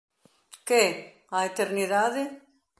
[0.67, 0.83] Que?
[1.37, 2.23] a eternidade.